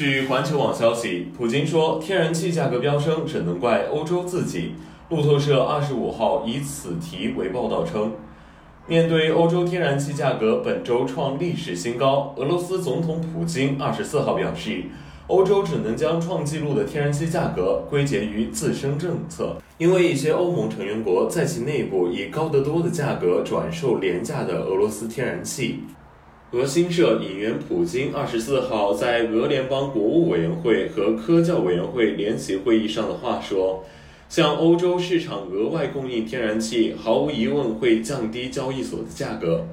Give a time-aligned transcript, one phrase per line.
[0.00, 4.72] 据环球网消息，普京说天然气价格飙升只能怪欧洲自己。
[5.10, 8.10] 路透社二十五号以此题为报道称，
[8.86, 14.84] 面对欧洲天然气价格本周创历史新高，俄罗斯总统普京二十四号表示，
[15.26, 25.80] 欧洲只能将创纪录的天然气价格归结于自身政策，因为一些欧盟成员国在其内部以高得多的价格转售廉价的俄罗斯天然气。
[26.52, 33.84] 俄新社引援普京二十四号在俄联邦国务委员会和科教委员会联席会议上的话说
[34.28, 39.64] ：“向欧洲市场额外供应天然气，毫无疑问会降低交易所的价格。”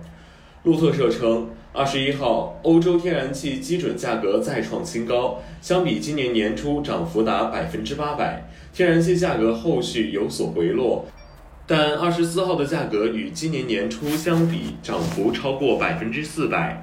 [0.66, 8.48] 路透社称，二十一号欧洲天然气基准价格再创新高，相比今年年初涨幅达百分之八百。
[8.72, 11.08] 天然气价格后续有所回落。
[11.70, 16.82] 但二十四号的价格与今年年初相比，涨幅超过百分之四百。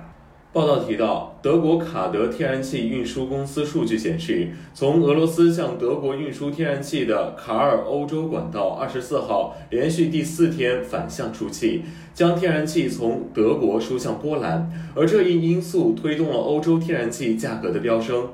[0.52, 11.82] 报道提到，德国卡德天然气运输公司数据显示，从俄罗斯向德国运输天然气的卡尔欧洲管道，二十四号连续第四天反向出气，
[12.12, 18.28] 将天然气从德国输向波兰，而这一因素推动了欧洲天然气价格的飙升。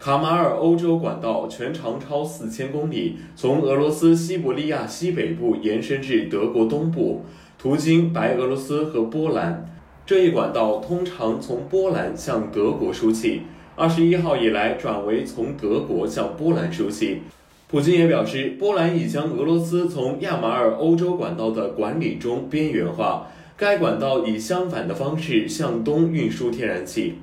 [0.00, 7.20] 卡马尔欧洲管道全长超四千公里，从俄罗斯西伯利亚西北部延伸至德国东部，
[7.58, 9.70] 途经白俄罗斯和波兰。
[10.06, 13.42] 这一管道通常从波兰向德国输气，
[13.76, 17.20] 二十一号以来转为从德国向波兰输气。
[17.68, 27.16] 普京也表示，波兰已将俄罗斯从亚马尔欧洲管道的管理中边缘化，该管道以相反的方式向东运输天然气。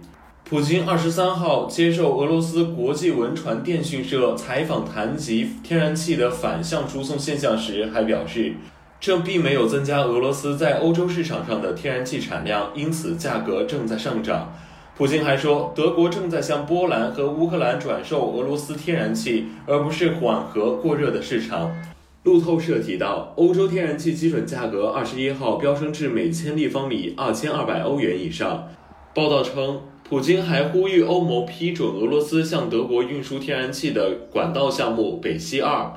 [0.49, 8.53] 普京二十三号接受俄罗斯国际文传电讯社采访，谈及天然气的反向输送现象时，还表示，
[8.97, 14.53] 这并没有增加俄罗斯在欧洲市场上的天然气产量，因此价格正在上涨。
[14.95, 21.75] 普京还说，德国正在向波兰和乌克兰转售俄罗斯天然气，而不是缓和过热的市场。
[22.23, 28.69] 路透社提到，欧洲天然气基准价格二十一号飙升至每千立方米二千二百欧元以上。
[29.13, 29.81] 报道称。
[30.09, 35.91] 普京还呼吁欧盟批准俄罗斯向德国运输天然气的管道项目北溪二，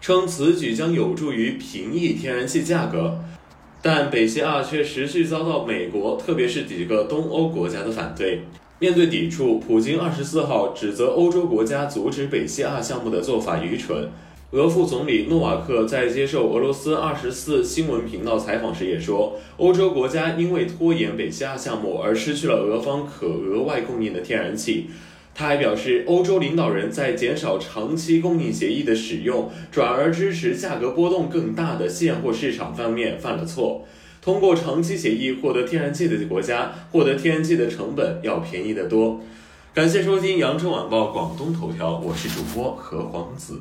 [0.00, 3.18] 称此举将有助于平抑天然气价格。
[3.82, 8.40] 但北溪二却持续遭到美国，特别是几个东欧国家的反对。
[8.78, 14.08] 面对抵触，普京二十四号指责欧洲国家阻止北溪二项目的做法愚蠢。
[14.52, 24.90] 俄副总理诺瓦克在接受俄罗斯二十四新闻频道采访时也说，欧洲国家因为拖延北溪二项目而失去了俄方可额外供应的天然气。
[25.36, 33.86] 他还表示，欧洲领导人在减少长期供应协议的使用，转而支持价格波动更大的现货市场方面犯了错。
[34.20, 39.20] 通过长期协议获得天然气的国家，获得天然气的成本要便宜得多。
[39.72, 43.60] 感谢收听羊城晚报广东头条，我是主播何黄子。